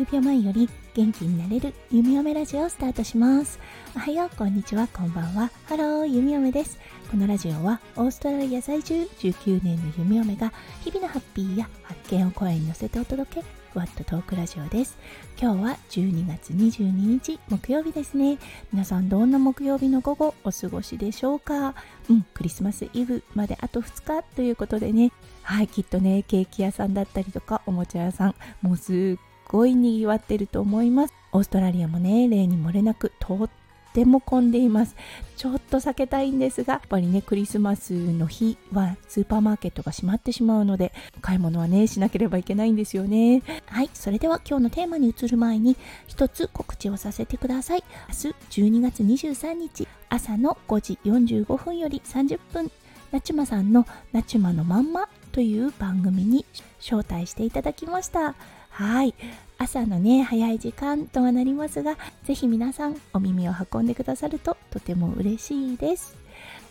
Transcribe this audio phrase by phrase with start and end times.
[0.00, 3.60] 数秒前より元気になれる弓嫁ラジオをスタートします
[3.94, 6.78] おはようこんにちはこんばんはハロー弓嫁です
[7.10, 14.96] このラジオはオーストラリア在住19年の弓嫁が日々のハッピーや発見を声に乗せてお届けふわっとトークラジオです
[15.38, 18.38] 今日は12月22日木曜日ですね
[18.72, 21.74] 皆さんどんな木曜日の午後お過ごしでしょうか
[22.08, 31.14] うんクリスマスイブまであと2日ということでねはいきっとねケーキ屋さんだったりとかおもちゃ屋さんもうすっごい賑わってると思います。
[31.32, 33.50] オーストラリアもね例に漏れなくとっ
[33.92, 34.94] ても混んでいます。
[35.36, 43.42] ちょっと避けたいんですがやっぱりねクリスマスの日はスーパーマーケットが閉まってしまうので買い物はねしなければいけないんですよね。
[43.66, 47.82] はいそれでは今日のテーマに移る前に一つ告知をさせてください。
[48.08, 52.70] 明日12月23日朝の5時45分より30分
[53.10, 56.44] なちまさんのなちまのまんまという番組に
[56.80, 58.34] 招待していただきました。
[58.70, 59.14] はい。
[59.58, 66.16] 朝のね早い時間とはなりますがぜひ皆さんお耳を運んでくださるととても嬉しいです。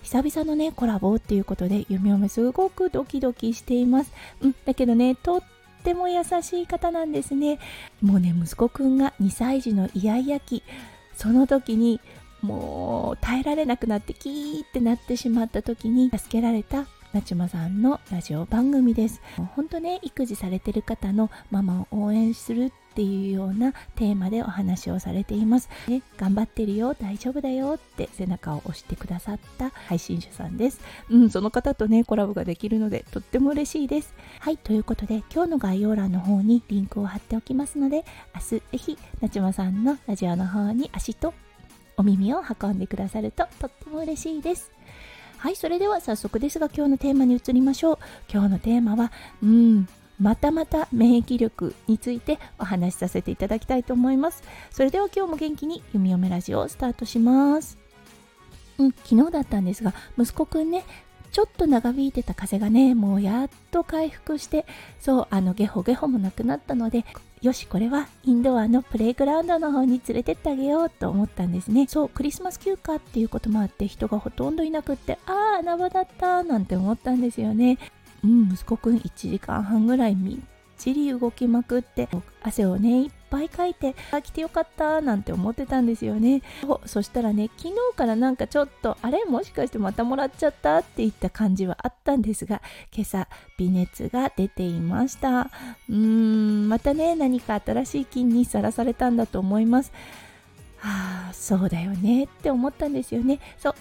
[0.02, 4.12] 久々のねコラボっていうことで弓嫁すごくドキドキしています。
[4.42, 5.44] うんだけどねとっ
[5.84, 7.60] ても優しい方なんですね。
[8.02, 10.64] もうね息子くんが2歳児のイヤイヤ期。
[11.16, 12.00] その時に
[12.42, 19.22] もう耐えられなくなってキーってなってしまった時に助けられたなちまさんのラジオ番組です。
[19.56, 30.82] 本当ね育児されてる方のママを応援するっていうようなテーマでお話をされています、ね、頑張ってるよ大丈夫だよって背中を押してくださった配信者さんです。
[31.10, 34.14] うんその方とねコラボができるのでとっても嬉しいです。
[34.40, 41.34] はいということで今日の概要欄の方にリンクを貼っておきますので明日ぜひなちまさんのラジオの方に足と
[41.98, 44.72] お耳を運んでくださるととっても嬉しいです。
[45.40, 47.98] はい、それでは早速ですが今日のテーマに移りましょう。
[48.30, 49.10] 今日のテーマは、
[49.42, 49.88] うん、
[50.20, 54.44] またまた免疫力についてお話しさせていただきたいと思います。
[54.70, 57.78] それでは今日も元気に弓嫁ラジオをスタートします。
[58.80, 60.84] うん、昨日だったんですが、息子くんね、
[61.32, 64.66] ちょっと長引いてた風がね、もうやっと回復して、
[65.00, 67.06] そう、あの、ゲホゲホもなくなったので、
[67.42, 71.88] よし、これはインドアのプレイグラウンドの方に連れてってあげようと思ったんですね。
[71.88, 77.78] そう、クリスマス休暇っていうこともあって人がほとんどいなくって、ああ、穴場だったなんて思ったんですよね。
[78.24, 80.38] うん、息子くん1時間半ぐらいみっ
[80.78, 82.10] ちり動きまくって
[82.42, 86.42] 汗をねいっぱい書いてあ来てよかったなんて思ってたんですよね。
[86.86, 92.62] そしたらね昨日からなんかちょっとあれもしかしてまたもらっちゃったっていった感じはあったんですが
[92.94, 95.42] 今朝微熱が出ていました。
[95.42, 99.92] うーんまたね何か新しい菌にさらされたんだと思います。
[100.80, 103.40] はあそうだよねって思ったんですよね。
[103.58, 103.76] そう。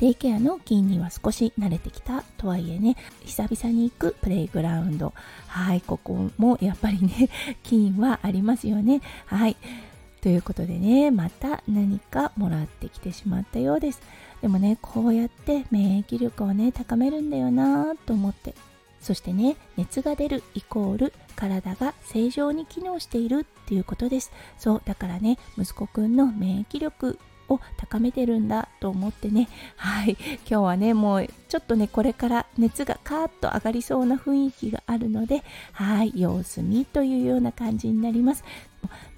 [0.00, 5.12] デイケアの菌には少し慣れてきたとはいえね久々に行くプレイグラウンド。
[5.46, 7.28] はいここもやっぱりね
[7.62, 9.00] 菌はありますよね。
[9.26, 9.56] はい。
[10.20, 14.00] ということでねまた何かもらってきてしまったようです。
[14.42, 18.54] でもねこうやって免疫力をね高めるんだよなと思って。
[19.00, 24.32] そしてね熱が出るイコール体が正常に機能しているっていうことです。
[24.58, 27.18] そうだからね息子くんの免疫力
[27.48, 29.48] を高めてるんだと思ってね。
[29.76, 30.16] はい。
[30.20, 36.12] 今日はねもうちょっとねこれから熱がカーッと上がりそうな雰囲気があるのではい。
[36.14, 38.44] 様子見というような感じになります。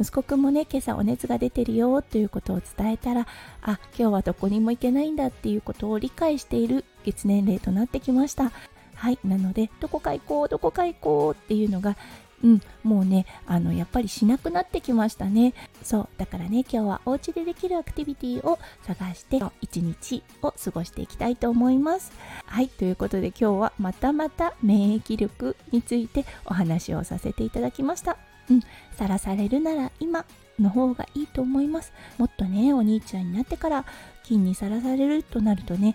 [0.00, 3.28] 息子くんもね今朝お熱が出てるよということを伝えたら
[3.62, 8.53] あ今日はどこにも行けないんだっていうことを理解している月年齢となってきました。
[9.02, 11.96] はいなのでどこか行こうどこか行こうっていうのが
[12.44, 15.54] うん、もうね、あの、やっぱりしなくなってきましたね。
[15.84, 22.10] そう、だからね、今日はお家でできるアクティビティを探して、一日を過ごしていきたいと思います。
[22.46, 28.18] はい、ということで今日はまたまた免疫力についてお話をさせていただきました。
[28.50, 28.60] うん、
[28.96, 30.24] さらされるなら今
[30.58, 31.92] の方がいいと思います。
[32.18, 33.84] もっとね、お兄ちゃんになってから
[34.24, 35.94] 菌にさらされるとなるとね、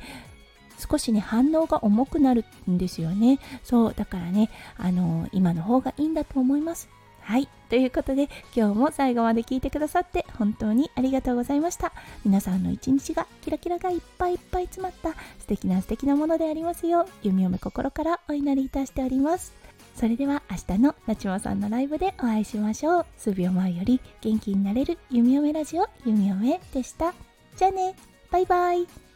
[0.78, 3.40] 少しね反応が重くなるんですよね。
[3.64, 6.90] そうだからねあの今の方がいいんだと思います。
[7.22, 7.50] はい。
[7.70, 11.92] ということで今日も最後まで聞いてくださって本当にありがとうございました。
[12.24, 19.54] 皆さんの一日がキラキラがいっぱいいっぱい詰まった素敵な素敵なものでありますよう弓嫁心からお祈りいたしております。
[19.96, 23.06] それでは明日のなちまさんのライブでお会いしましょう。
[23.18, 27.14] 数秒前より元気になれる弓嫁ラジオ弓嫁でした。
[27.58, 27.96] じゃあね。
[28.32, 29.07] バイバイ。